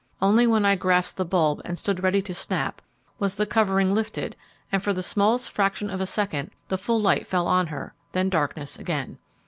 [0.19, 2.81] Only when I grasped the bulb and stood ready to snap,
[3.19, 4.35] was the covering lifted,
[4.71, 8.27] and for the smallest fraction of a second the full light fell on her; then
[8.27, 9.19] darkness again.